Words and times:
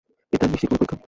এটা 0.33 0.45
নিশ্চিত 0.47 0.67
কোনো 0.69 0.79
পরীক্ষা। 0.81 0.97